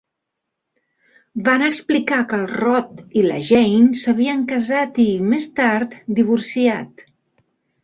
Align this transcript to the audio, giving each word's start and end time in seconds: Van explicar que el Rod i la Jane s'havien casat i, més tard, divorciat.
Van 1.49 1.65
explicar 1.67 2.17
que 2.31 2.39
el 2.45 2.47
Rod 2.61 3.03
i 3.21 3.23
la 3.27 3.37
Jane 3.51 4.01
s'havien 4.05 4.43
casat 4.55 4.99
i, 5.07 5.09
més 5.35 5.49
tard, 5.63 5.97
divorciat. 6.23 7.09